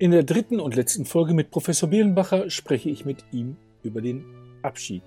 [0.00, 4.24] In der dritten und letzten Folge mit Professor Bielenbacher spreche ich mit ihm über den
[4.62, 5.02] Abschied.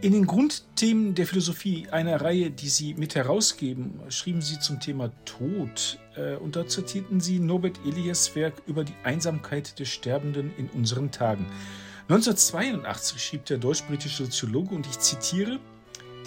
[0.00, 5.10] In den Grundthemen der Philosophie, einer Reihe, die Sie mit herausgeben, schrieben Sie zum Thema
[5.26, 10.70] Tod äh, und dort zitierten Sie Norbert Elias Werk über die Einsamkeit des Sterbenden in
[10.70, 11.44] unseren Tagen.
[12.08, 15.60] 1982 schrieb der deutsch-britische Soziologe, und ich zitiere,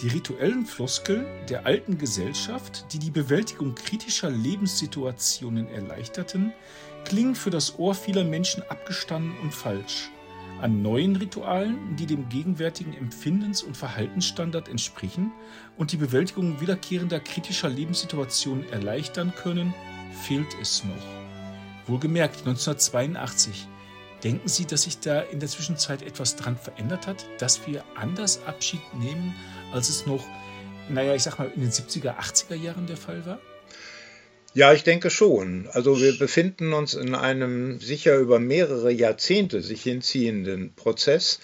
[0.02, 6.54] die rituellen Floskeln der alten Gesellschaft, die die Bewältigung kritischer Lebenssituationen erleichterten,
[7.10, 10.12] klingen für das Ohr vieler Menschen abgestanden und falsch.
[10.62, 15.32] An neuen Ritualen, die dem gegenwärtigen Empfindens- und Verhaltensstandard entsprechen
[15.76, 19.74] und die Bewältigung wiederkehrender kritischer Lebenssituationen erleichtern können,
[20.22, 21.88] fehlt es noch.
[21.88, 23.68] Wohlgemerkt 1982.
[24.24, 28.44] Denken Sie, dass sich da in der Zwischenzeit etwas dran verändert hat, dass wir anders
[28.46, 29.34] Abschied nehmen,
[29.74, 30.24] als es noch,
[30.90, 33.40] naja, ich sag mal, in den 70er, 80er Jahren der Fall war?
[34.56, 35.68] Ja, ich denke schon.
[35.72, 41.40] Also wir befinden uns in einem sicher über mehrere Jahrzehnte sich hinziehenden Prozess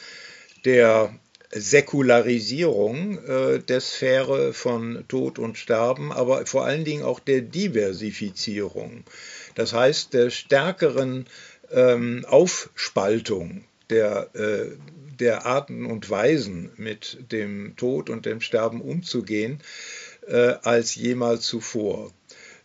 [0.66, 1.14] der
[1.52, 9.04] Säkularisierung äh, der Sphäre von Tod und Sterben, aber vor allen Dingen auch der Diversifizierung.
[9.54, 11.28] Das heißt, der stärkeren
[11.72, 14.72] ähm, Aufspaltung der, äh,
[15.20, 19.62] der Arten und Weisen, mit dem Tod und dem Sterben umzugehen,
[20.28, 22.12] äh, als jemals zuvor.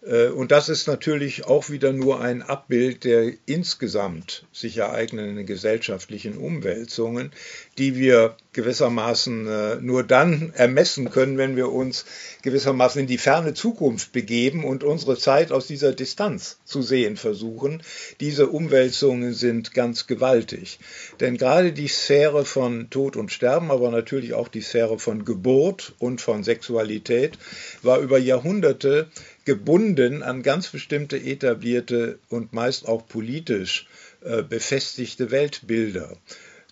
[0.03, 6.37] Äh, und das ist natürlich auch wieder nur ein Abbild der insgesamt sich ereignenden gesellschaftlichen
[6.37, 7.33] Umwälzungen,
[7.79, 12.05] die wir gewissermaßen äh, nur dann ermessen können, wenn wir uns
[12.43, 17.83] gewissermaßen in die ferne Zukunft begeben und unsere Zeit aus dieser Distanz zu sehen versuchen.
[18.19, 20.81] Diese Umwälzungen sind ganz gewaltig.
[21.21, 25.95] Denn gerade die Sphäre von Tod und Sterben, aber natürlich auch die Sphäre von Geburt
[25.99, 27.39] und von Sexualität
[27.83, 29.11] war über Jahrhunderte
[29.45, 33.87] gebunden an ganz bestimmte etablierte und meist auch politisch
[34.23, 36.17] äh, befestigte Weltbilder.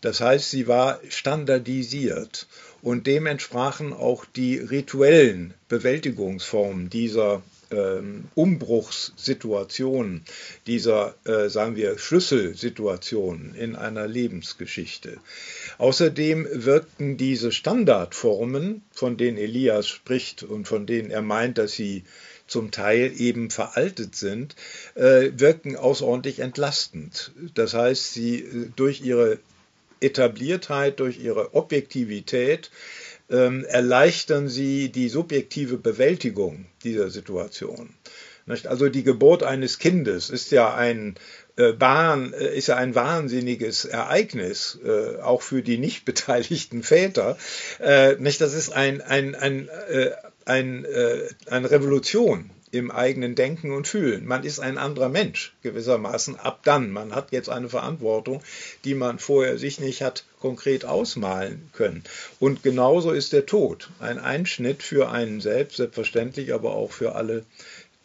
[0.00, 2.46] Das heißt, sie war standardisiert
[2.82, 10.22] und dem entsprachen auch die rituellen Bewältigungsformen dieser ähm, Umbruchssituationen,
[10.66, 15.18] dieser, äh, sagen wir, Schlüsselsituationen in einer Lebensgeschichte.
[15.78, 22.04] Außerdem wirkten diese Standardformen, von denen Elias spricht und von denen er meint, dass sie
[22.48, 24.56] zum Teil eben veraltet sind,
[24.94, 27.32] äh, wirken außerordentlich entlastend.
[27.54, 29.38] Das heißt, sie äh, durch ihre
[30.00, 32.70] Etabliertheit, durch ihre Objektivität
[33.30, 37.90] ähm, erleichtern sie die subjektive Bewältigung dieser Situation.
[38.64, 41.16] Also die Geburt eines Kindes ist ja ein
[41.72, 47.36] Bahn, äh, ist ja ein wahnsinniges Ereignis, äh, auch für die nicht beteiligten Väter.
[47.78, 48.16] Äh?
[48.16, 50.10] Das ist ein, ein, ein, äh,
[50.44, 54.26] ein, äh, eine Revolution im eigenen Denken und Fühlen.
[54.26, 56.90] Man ist ein anderer Mensch gewissermaßen ab dann.
[56.90, 58.42] Man hat jetzt eine Verantwortung,
[58.84, 62.04] die man vorher sich nicht hat konkret ausmalen können.
[62.38, 67.44] Und genauso ist der Tod ein Einschnitt für einen selbst, selbstverständlich, aber auch für alle,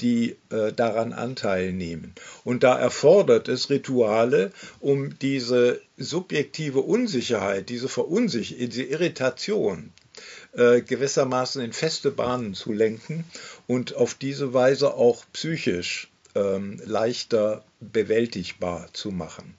[0.01, 2.13] die äh, daran Anteil nehmen.
[2.43, 9.91] Und da erfordert es Rituale, um diese subjektive Unsicherheit, diese Verunsicherung, diese Irritation,
[10.53, 13.23] äh, gewissermaßen in feste Bahnen zu lenken
[13.67, 19.55] und auf diese Weise auch psychisch ähm, leichter bewältigbar zu machen.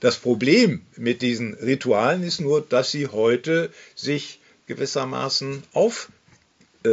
[0.00, 6.10] Das Problem mit diesen Ritualen ist nur, dass sie heute sich gewissermaßen auf
[6.84, 6.88] äh,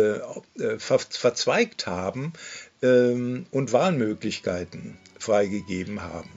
[0.59, 2.33] äh ver verzweigt haben
[2.83, 6.29] und Wahlmöglichkeiten freigegeben haben.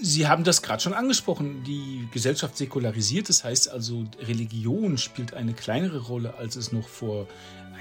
[0.00, 1.62] Sie haben das gerade schon angesprochen.
[1.64, 7.28] Die Gesellschaft säkularisiert, das heißt also, Religion spielt eine kleinere Rolle, als es noch vor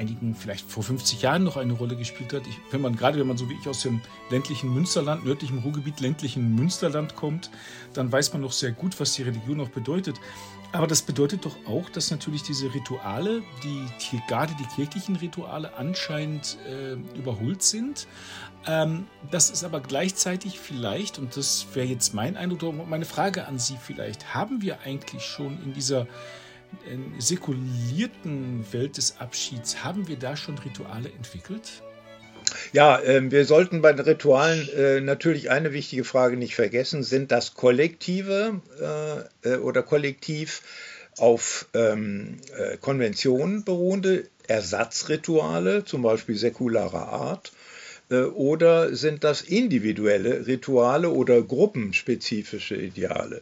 [0.02, 2.48] einigen, vielleicht vor 50 Jahren noch eine Rolle gespielt hat.
[2.48, 4.02] Ich, wenn man gerade, wenn man so wie ich aus dem
[4.32, 7.52] ländlichen Münsterland, nördlichen Ruhrgebiet, ländlichen Münsterland kommt,
[7.94, 10.20] dann weiß man noch sehr gut, was die Religion noch bedeutet.
[10.74, 13.86] Aber das bedeutet doch auch, dass natürlich diese Rituale, die
[14.28, 18.08] gerade die kirchlichen Rituale anscheinend äh, überholt sind.
[18.66, 23.60] Ähm, das ist aber gleichzeitig vielleicht, und das wäre jetzt mein Eindruck, meine Frage an
[23.60, 26.08] Sie vielleicht, haben wir eigentlich schon in dieser
[27.20, 31.82] säkulierten Welt des Abschieds, haben wir da schon Rituale entwickelt?
[32.74, 37.04] Ja, äh, wir sollten bei den Ritualen äh, natürlich eine wichtige Frage nicht vergessen.
[37.04, 38.62] Sind das kollektive
[39.44, 40.62] äh, äh oder kollektiv
[41.18, 47.52] auf ähm, äh, Konventionen beruhende Ersatzrituale, zum Beispiel säkularer Art?
[48.10, 53.42] Oder sind das individuelle Rituale oder gruppenspezifische Ideale?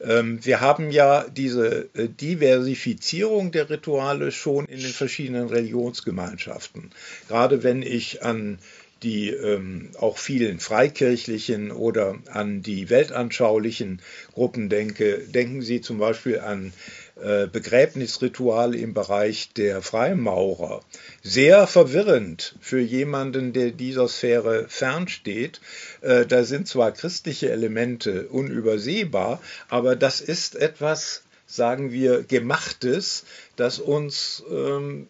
[0.00, 6.90] Ähm, wir haben ja diese äh, Diversifizierung der Rituale schon in den verschiedenen Religionsgemeinschaften.
[7.28, 8.58] Gerade wenn ich an
[9.04, 14.00] die ähm, auch vielen freikirchlichen oder an die weltanschaulichen
[14.32, 15.18] Gruppen denke.
[15.18, 16.72] Denken Sie zum Beispiel an
[17.16, 20.82] äh, Begräbnisrituale im Bereich der Freimaurer.
[21.22, 25.60] Sehr verwirrend für jemanden, der dieser Sphäre fernsteht.
[26.00, 33.24] Äh, da sind zwar christliche Elemente unübersehbar, aber das ist etwas, sagen wir, gemachtes,
[33.54, 35.08] das uns ähm,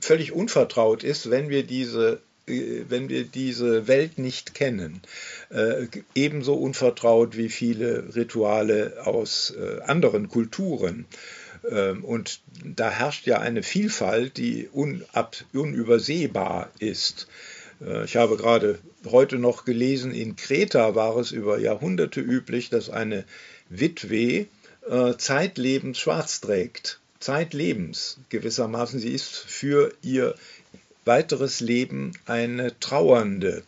[0.00, 5.00] völlig unvertraut ist, wenn wir diese wenn wir diese Welt nicht kennen,
[5.50, 11.06] äh, ebenso unvertraut wie viele Rituale aus äh, anderen Kulturen.
[11.70, 17.28] Ähm, und da herrscht ja eine Vielfalt, die unab, unübersehbar ist.
[17.84, 22.90] Äh, ich habe gerade heute noch gelesen, in Kreta war es über Jahrhunderte üblich, dass
[22.90, 23.24] eine
[23.68, 24.46] Witwe
[24.88, 26.98] äh, zeitlebens schwarz trägt.
[27.20, 28.98] Zeitlebens gewissermaßen.
[28.98, 30.34] Sie ist für ihr
[31.04, 33.62] weiteres Leben eine Trauernde.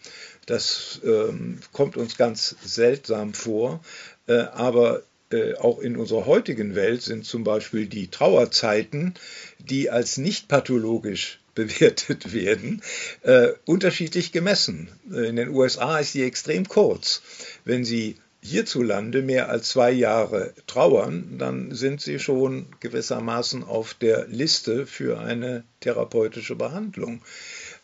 [0.47, 3.81] Das ähm, kommt uns ganz seltsam vor,
[4.27, 9.15] äh, aber äh, auch in unserer heutigen Welt sind zum Beispiel die Trauerzeiten,
[9.59, 12.83] die als nicht pathologisch bewertet werden,
[13.23, 14.89] äh, unterschiedlich gemessen.
[15.09, 17.23] In den USA ist sie extrem kurz.
[17.65, 24.26] Wenn Sie hierzulande mehr als zwei Jahre trauern, dann sind sie schon gewissermaßen auf der
[24.26, 27.23] Liste für eine therapeutische Behandlung.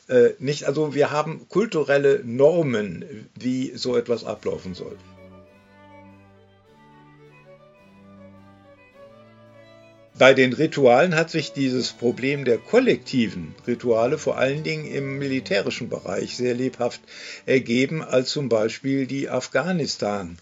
[0.08, 4.96] Äh, nicht, also wir haben kulturelle Normen, wie so etwas ablaufen soll.
[10.20, 15.88] Bei den Ritualen hat sich dieses Problem der kollektiven Rituale vor allen Dingen im militärischen
[15.88, 17.00] Bereich sehr lebhaft
[17.46, 20.37] ergeben, als zum Beispiel die Afghanistan.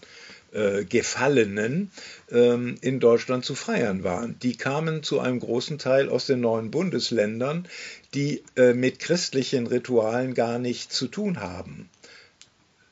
[0.89, 1.91] Gefallenen
[2.31, 4.35] ähm, in Deutschland zu feiern waren.
[4.41, 7.67] Die kamen zu einem großen Teil aus den neuen Bundesländern,
[8.15, 11.87] die äh, mit christlichen Ritualen gar nichts zu tun haben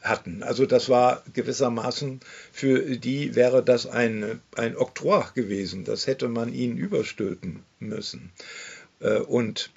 [0.07, 0.43] hatten.
[0.43, 2.19] Also das war gewissermaßen
[2.51, 5.83] für die wäre das ein, ein Oktroi gewesen.
[5.83, 8.31] Das hätte man ihnen überstülpen müssen.
[8.99, 9.71] Äh, und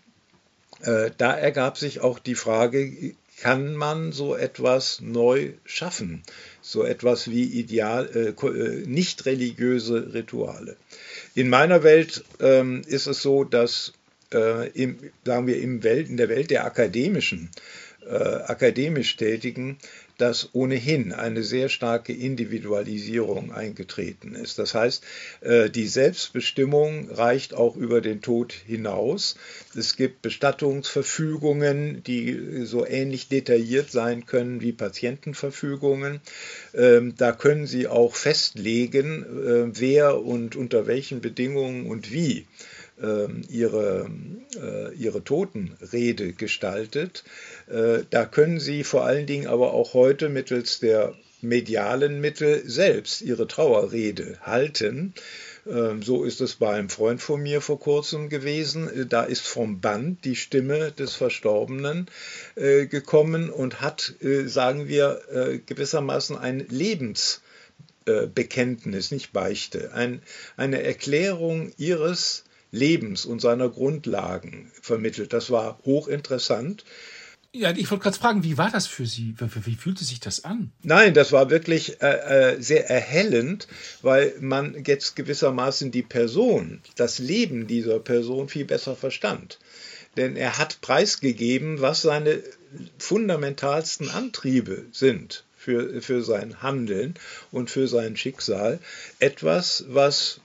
[0.83, 6.23] äh, da ergab sich auch die Frage, kann man so etwas neu schaffen?
[6.61, 10.77] So etwas wie ideal, äh, äh nicht religiöse Rituale.
[11.35, 13.93] In meiner Welt ähm, ist es so, dass
[14.33, 17.51] äh, im, sagen wir, im Welt, in der Welt der akademischen
[18.07, 19.79] äh, akademisch Tätigen
[20.21, 24.59] dass ohnehin eine sehr starke Individualisierung eingetreten ist.
[24.59, 25.03] Das heißt,
[25.41, 29.37] äh, die Selbstbestimmung reicht auch über den Tod hinaus.
[29.75, 36.21] Es gibt Bestattungsverfügungen, die so ähnlich detailliert sein können wie Patientenverfügungen.
[36.75, 42.47] Ähm, da können Sie auch festlegen, äh, wer und unter welchen Bedingungen und wie
[43.49, 44.11] ihre,
[44.57, 47.25] äh, ihre Totenrede gestaltet.
[47.69, 53.23] Äh, da können Sie vor allen Dingen aber auch heute mittels der medialen Mittel selbst
[53.23, 55.15] Ihre Trauerrede halten.
[55.67, 59.07] Ähm, so ist es bei einem Freund von mir vor kurzem gewesen.
[59.09, 62.07] Da ist vom Band die Stimme des Verstorbenen
[62.57, 64.13] äh, gekommen und hat,
[64.47, 65.23] sagen wir,
[65.67, 70.21] gewissermaßen ein Lebensbekenntnis, nicht Beichte, ein,
[70.57, 75.33] eine Erklärung ihres Lebens und seiner Grundlagen vermittelt.
[75.33, 76.85] Das war hochinteressant.
[77.53, 79.35] Ja, ich wollte gerade fragen, wie war das für Sie?
[79.65, 80.71] Wie, fühlte sich das an?
[80.85, 83.67] Nein, das war wirklich äh, äh, sehr erhellend,
[84.03, 89.59] weil man jetzt gewissermaßen die Person, das Leben dieser Person viel besser verstand.
[90.17, 92.41] Denn er hat preisgegeben, was seine
[92.99, 97.15] fundamentalsten Antriebe sind für, für sein Handeln
[97.51, 98.79] und für sein Schicksal.
[99.19, 100.41] Etwas, was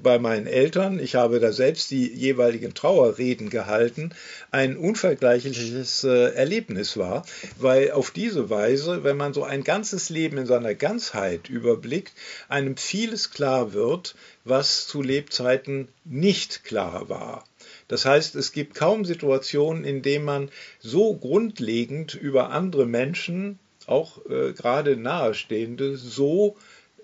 [0.00, 4.10] bei meinen Eltern, ich habe da selbst die jeweiligen Trauerreden gehalten,
[4.50, 7.26] ein unvergleichliches äh, Erlebnis war,
[7.58, 12.12] weil auf diese Weise, wenn man so ein ganzes Leben in seiner Ganzheit überblickt,
[12.48, 14.14] einem vieles klar wird,
[14.44, 17.44] was zu Lebzeiten nicht klar war.
[17.88, 24.24] Das heißt, es gibt kaum Situationen, in denen man so grundlegend über andere Menschen, auch
[24.26, 26.56] äh, gerade Nahestehende, so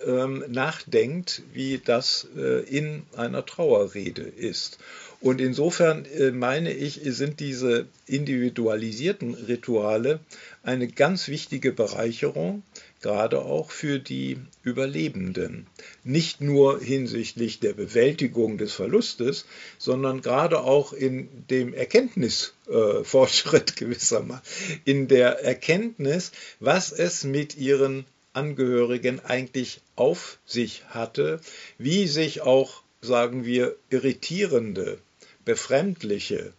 [0.07, 4.79] ähm, nachdenkt, wie das äh, in einer Trauerrede ist.
[5.25, 10.21] Und insofern äh, meine ich, sind diese individualisierten Rituale
[10.63, 12.63] eine ganz wichtige Bereicherung,
[13.01, 15.67] gerade auch für die Überlebenden.
[16.05, 19.47] Nicht nur hinsichtlich der Bewältigung des Verlustes,
[19.79, 24.43] sondern gerade auch in dem Erkenntnisfortschritt äh, gewissermaßen,
[24.85, 31.41] in der Erkenntnis, was es mit ihren Angehörigen eigentlich auf sich hatte,
[31.79, 34.99] wie sich auch, sagen wir, irritierende,
[35.45, 36.53] befremdliche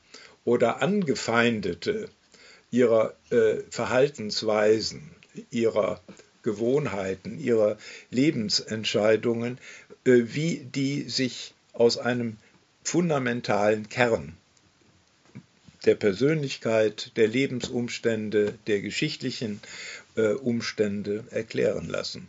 [0.44, 2.10] oder angefeindete
[2.72, 5.12] ihrer äh, Verhaltensweisen,
[5.51, 6.01] ihrer
[6.44, 7.77] Gewohnheiten, ihrer
[8.12, 9.58] Lebensentscheidungen,
[10.05, 12.38] äh, wie die sich aus einem
[12.84, 14.38] fundamentalen Kern
[15.86, 19.62] der Persönlichkeit, der Lebensumstände, der geschichtlichen
[20.22, 22.27] Umstände erklären lassen.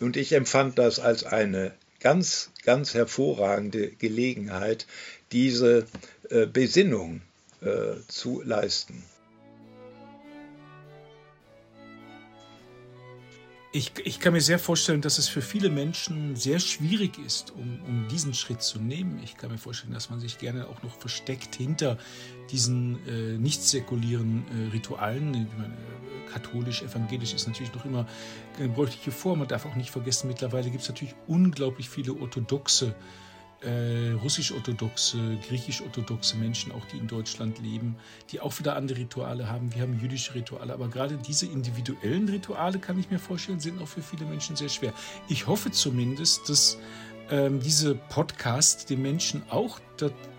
[0.00, 4.86] Und ich empfand das als eine ganz, ganz hervorragende Gelegenheit,
[5.30, 5.86] diese
[6.30, 7.22] äh, Besinnung
[7.60, 9.04] äh, zu leisten.
[13.74, 17.80] Ich, ich kann mir sehr vorstellen, dass es für viele Menschen sehr schwierig ist, um,
[17.86, 19.18] um diesen Schritt zu nehmen.
[19.24, 21.96] Ich kann mir vorstellen, dass man sich gerne auch noch versteckt hinter
[22.50, 25.34] diesen äh, nicht säkulären äh, Ritualen.
[25.34, 28.06] Äh, katholisch, evangelisch ist natürlich noch immer
[28.58, 29.38] eine bräuchliche Form.
[29.38, 32.92] Man darf auch nicht vergessen, mittlerweile gibt es natürlich unglaublich viele orthodoxe äh,
[33.64, 37.96] russisch-orthodoxe, griechisch-orthodoxe Menschen, auch die in Deutschland leben,
[38.30, 39.72] die auch wieder andere Rituale haben.
[39.74, 43.88] Wir haben jüdische Rituale, aber gerade diese individuellen Rituale, kann ich mir vorstellen, sind auch
[43.88, 44.92] für viele Menschen sehr schwer.
[45.28, 46.78] Ich hoffe zumindest, dass
[47.30, 49.80] ähm, diese Podcast den Menschen auch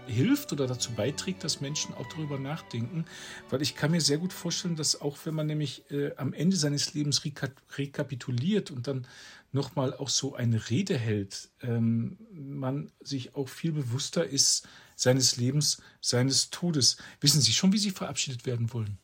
[0.07, 3.05] hilft oder dazu beiträgt, dass Menschen auch darüber nachdenken,
[3.49, 6.57] weil ich kann mir sehr gut vorstellen, dass auch wenn man nämlich äh, am Ende
[6.57, 9.07] seines Lebens rekapituliert und dann
[9.51, 15.81] nochmal auch so eine Rede hält, ähm, man sich auch viel bewusster ist seines Lebens,
[16.01, 16.97] seines Todes.
[17.21, 18.97] Wissen Sie schon, wie Sie verabschiedet werden wollen?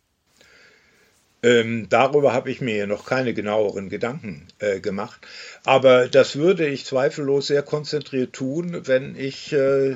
[1.41, 5.25] Ähm, darüber habe ich mir noch keine genaueren Gedanken äh, gemacht.
[5.63, 9.96] Aber das würde ich zweifellos sehr konzentriert tun, wenn ich äh,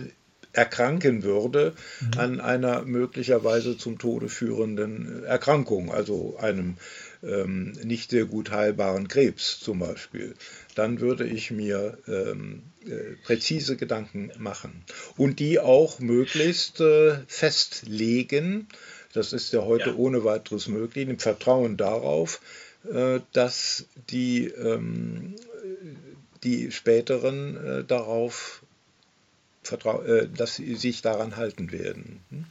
[0.53, 2.19] erkranken würde mhm.
[2.19, 6.77] an einer möglicherweise zum Tode führenden Erkrankung, also einem
[7.23, 10.35] ähm, nicht sehr gut heilbaren Krebs zum Beispiel,
[10.75, 14.83] dann würde ich mir ähm, äh, präzise Gedanken machen
[15.17, 18.67] und die auch möglichst äh, festlegen.
[19.13, 19.95] Das ist ja heute ja.
[19.95, 22.41] ohne weiteres möglich, im Vertrauen darauf,
[22.91, 25.35] äh, dass die, ähm,
[26.43, 28.63] die späteren äh, darauf
[29.71, 32.19] äh, dass sie sich daran halten werden.
[32.29, 32.45] Hm?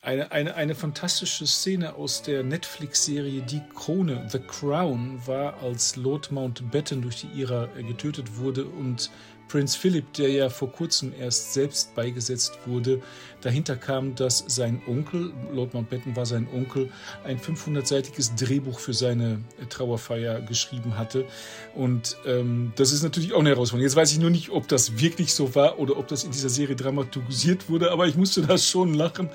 [0.00, 6.30] Eine, eine, eine fantastische Szene aus der Netflix-Serie Die Krone, The Crown, war, als Lord
[6.30, 9.10] Mountbatten durch die IRA getötet wurde und
[9.54, 13.00] Prinz Philipp, der ja vor kurzem erst selbst beigesetzt wurde,
[13.40, 16.90] dahinter kam, dass sein Onkel, Lord Mountbatten war sein Onkel,
[17.22, 21.24] ein 500-seitiges Drehbuch für seine Trauerfeier geschrieben hatte.
[21.72, 23.84] Und ähm, das ist natürlich auch eine Herausforderung.
[23.84, 26.48] Jetzt weiß ich nur nicht, ob das wirklich so war oder ob das in dieser
[26.48, 29.28] Serie dramatisiert wurde, aber ich musste da schon lachen,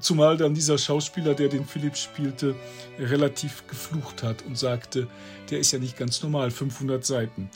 [0.00, 2.54] zumal dann dieser Schauspieler, der den Philipp spielte,
[2.98, 5.06] relativ geflucht hat und sagte,
[5.50, 7.50] der ist ja nicht ganz normal, 500 Seiten.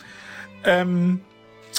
[0.65, 1.23] Ähm,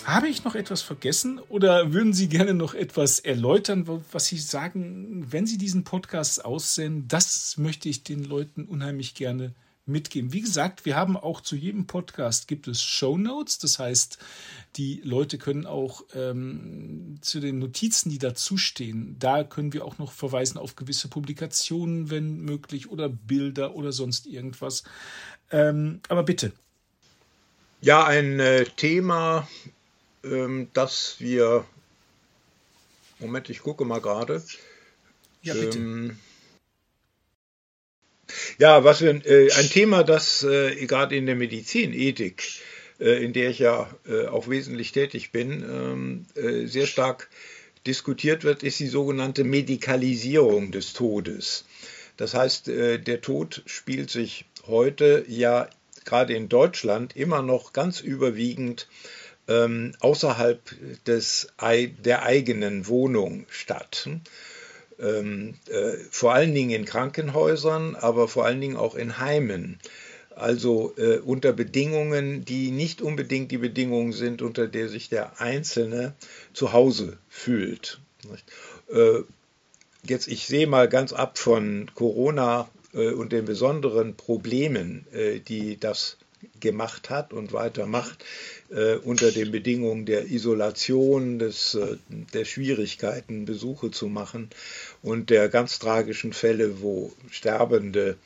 [0.06, 5.26] habe ich noch etwas vergessen oder würden Sie gerne noch etwas erläutern, was Sie sagen,
[5.32, 7.08] wenn Sie diesen Podcast aussenden?
[7.08, 9.54] Das möchte ich den Leuten unheimlich gerne
[9.86, 10.34] mitgeben.
[10.34, 13.60] Wie gesagt, wir haben auch zu jedem Podcast gibt es Show Notes.
[13.60, 14.18] Das heißt,
[14.76, 20.12] die Leute können auch ähm, zu den Notizen, die dazustehen, da können wir auch noch
[20.12, 24.84] verweisen auf gewisse Publikationen, wenn möglich, oder Bilder oder sonst irgendwas.
[25.52, 26.54] Ähm, aber bitte.
[27.82, 29.48] Ja, ein äh, Thema,
[30.74, 31.66] dass wir.
[33.20, 34.44] Moment, ich gucke mal gerade.
[35.44, 35.78] Ja, bitte.
[35.78, 36.18] Ähm,
[38.58, 42.44] ja, was wir, äh, ein Thema, das äh, gerade in der Medizinethik,
[43.00, 47.30] äh, in der ich ja äh, auch wesentlich tätig bin, ähm, äh, sehr stark
[47.86, 51.66] diskutiert wird, ist die sogenannte Medikalisierung des Todes.
[52.18, 55.68] Das heißt, äh, der Tod spielt sich heute ja
[56.06, 58.88] gerade in Deutschland immer noch ganz überwiegend
[59.52, 60.60] ähm, außerhalb
[61.06, 64.10] des, der eigenen Wohnung statt.
[65.00, 69.80] Ähm, äh, vor allen Dingen in Krankenhäusern, aber vor allen Dingen auch in Heimen.
[70.36, 76.14] Also äh, unter Bedingungen, die nicht unbedingt die Bedingungen sind, unter der sich der Einzelne
[76.54, 78.00] zu Hause fühlt.
[78.92, 79.22] Äh,
[80.04, 85.78] jetzt, ich sehe mal ganz ab von Corona äh, und den besonderen Problemen, äh, die
[85.78, 86.18] das
[86.62, 88.24] gemacht hat und weitermacht,
[88.70, 91.98] äh, unter den Bedingungen der Isolation, des, äh,
[92.34, 94.50] der Schwierigkeiten, Besuche zu machen
[95.02, 98.18] und der ganz tragischen Fälle, wo Sterbende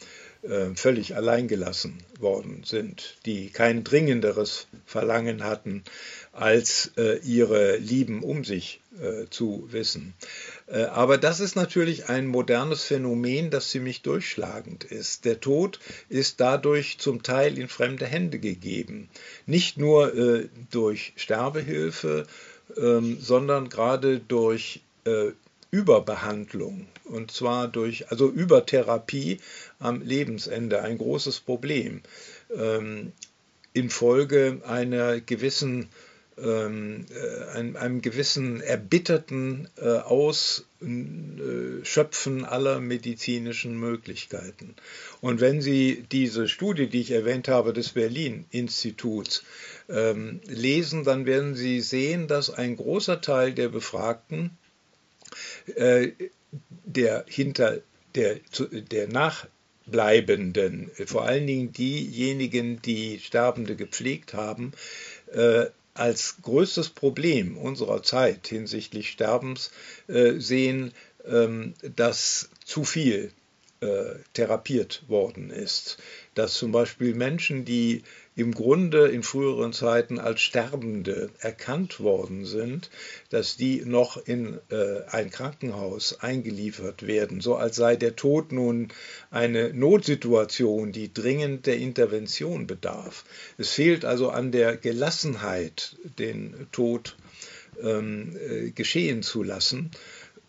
[0.75, 5.83] völlig alleingelassen worden sind, die kein dringenderes Verlangen hatten,
[6.35, 10.13] als äh, ihre Lieben um sich äh, zu wissen.
[10.67, 15.23] Äh, aber das ist natürlich ein modernes Phänomen, das ziemlich durchschlagend ist.
[15.23, 19.09] Der Tod ist dadurch zum Teil in fremde Hände gegeben.
[19.45, 22.27] Nicht nur äh, durch Sterbehilfe,
[22.77, 25.31] ähm, sondern gerade durch äh,
[25.75, 26.87] Überbehandlung.
[27.03, 29.39] Und zwar durch, also Übertherapie
[29.77, 32.01] am Lebensende, ein großes Problem.
[32.55, 33.11] Ähm,
[33.73, 35.89] infolge einer gewissen
[36.37, 40.83] ähm, äh, einem, einem, gewissen erbitterten äh, Ausschöpfen
[42.43, 44.75] aller medizinischen Möglichkeiten.
[45.21, 49.43] Und wenn Sie diese Studie, die ich erwähnt habe, des Berlin-Instituts
[49.87, 54.64] ähm, lesen, dann werden Sie sehen, dass ein großer Teil der Befragten, äh,
[55.67, 57.81] der hinter
[58.15, 58.39] der,
[58.71, 64.71] der Nachbleibenden, vor allen Dingen diejenigen, die Sterbende gepflegt haben,
[65.31, 69.71] äh, als größtes Problem unserer Zeit hinsichtlich Sterbens
[70.07, 70.93] äh, sehen,
[71.25, 73.31] ähm, dass zu viel
[73.79, 75.97] äh, therapiert worden ist.
[76.35, 78.03] Dass zum Beispiel Menschen, die
[78.35, 82.89] im Grunde in früheren Zeiten als Sterbende erkannt worden sind,
[83.29, 88.89] dass die noch in äh, ein Krankenhaus eingeliefert werden, so als sei der Tod nun
[89.31, 93.23] eine Notsituation, die dringend der Intervention bedarf.
[93.57, 97.15] Es fehlt also an der Gelassenheit, den Tod
[97.81, 99.91] ähm, äh, geschehen zu lassen.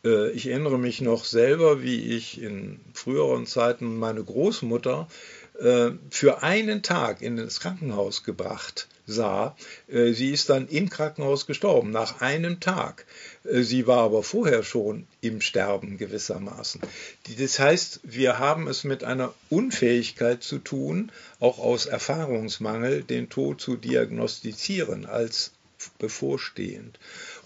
[0.04, 5.08] Äh, ich erinnere mich noch selber, wie ich in früheren Zeiten meine Großmutter
[6.10, 9.56] für einen Tag in das Krankenhaus gebracht sah.
[9.88, 13.06] Äh, sie ist dann im Krankenhaus gestorben, nach einem Tag.
[13.44, 16.80] Äh, sie war aber vorher schon im Sterben gewissermaßen.
[17.38, 23.60] Das heißt, wir haben es mit einer Unfähigkeit zu tun, auch aus Erfahrungsmangel den Tod
[23.60, 25.52] zu diagnostizieren als
[25.98, 26.98] bevorstehend.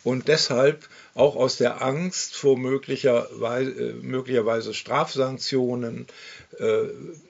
[0.02, 6.06] Und deshalb auch aus der Angst vor möglicherweise, möglicherweise Strafsanktionen,
[6.58, 6.88] äh,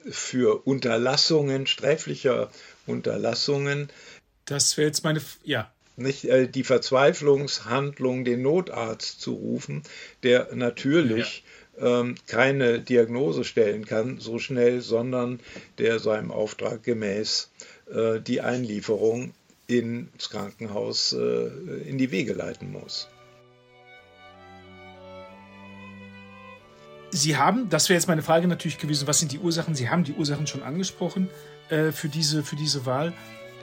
[0.09, 2.49] für Unterlassungen, sträflicher
[2.87, 3.89] Unterlassungen.
[4.45, 5.71] Das wäre jetzt meine, ja.
[5.95, 9.83] Nicht äh, die Verzweiflungshandlung, den Notarzt zu rufen,
[10.23, 11.43] der natürlich
[11.79, 12.01] ja.
[12.01, 15.39] ähm, keine Diagnose stellen kann so schnell, sondern
[15.77, 17.51] der seinem Auftrag gemäß
[17.93, 19.33] äh, die Einlieferung
[19.79, 21.47] ins Krankenhaus äh,
[21.87, 23.07] in die Wege leiten muss.
[27.13, 29.75] Sie haben, das wäre jetzt meine Frage natürlich gewesen, was sind die Ursachen?
[29.75, 31.29] Sie haben die Ursachen schon angesprochen
[31.69, 33.13] äh, für, diese, für diese Wahl.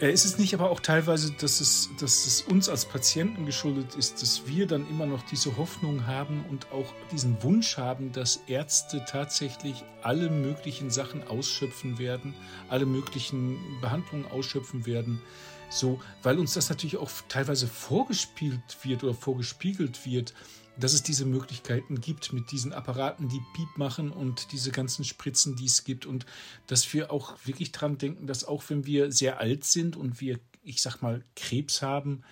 [0.00, 3.96] Äh, ist es nicht aber auch teilweise, dass es, dass es uns als Patienten geschuldet
[3.96, 8.40] ist, dass wir dann immer noch diese Hoffnung haben und auch diesen Wunsch haben, dass
[8.46, 12.34] Ärzte tatsächlich alle möglichen Sachen ausschöpfen werden,
[12.68, 15.20] alle möglichen Behandlungen ausschöpfen werden?
[15.70, 20.34] So, weil uns das natürlich auch teilweise vorgespielt wird oder vorgespiegelt wird
[20.78, 25.56] dass es diese Möglichkeiten gibt mit diesen Apparaten, die Piep machen und diese ganzen Spritzen,
[25.56, 26.24] die es gibt und
[26.66, 30.38] dass wir auch wirklich dran denken, dass auch wenn wir sehr alt sind und wir,
[30.62, 32.22] ich sag mal, Krebs haben,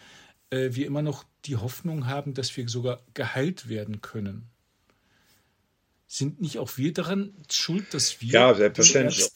[0.51, 4.49] äh, wir immer noch die Hoffnung haben, dass wir sogar geheilt werden können.
[6.07, 9.33] Sind nicht auch wir daran schuld, dass wir ja, selbstverständlich.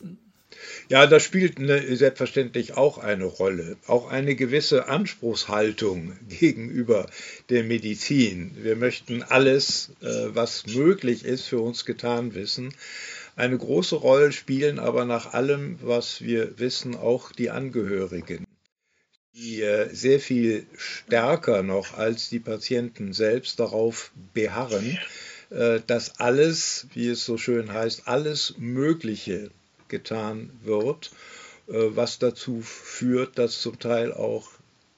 [0.90, 3.76] Ja, das spielt eine, selbstverständlich auch eine Rolle.
[3.87, 7.09] Auch eine gewisse Anspruchshaltung gegenüber
[7.48, 8.57] der Medizin.
[8.61, 12.74] Wir möchten alles, äh, was möglich ist, für uns getan wissen.
[13.37, 18.44] Eine große Rolle spielen aber nach allem, was wir wissen, auch die Angehörigen,
[19.33, 24.98] die äh, sehr viel stärker noch als die Patienten selbst darauf beharren,
[25.50, 29.53] äh, dass alles, wie es so schön heißt, alles Mögliche
[29.90, 31.11] getan wird,
[31.68, 34.48] äh, was dazu führt, dass zum Teil auch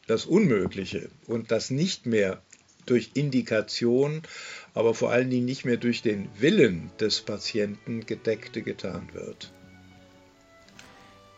[0.07, 2.41] das Unmögliche und das nicht mehr
[2.87, 4.23] durch Indikation,
[4.75, 9.53] aber vor allen Dingen nicht mehr durch den Willen des Patienten gedeckte getan wird.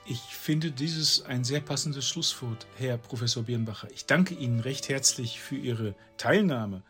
[0.07, 3.89] Ich finde dieses ein sehr passendes Schlusswort, Herr Professor Birnbacher.
[3.95, 6.83] Ich danke Ihnen recht herzlich für Ihre Teilnahme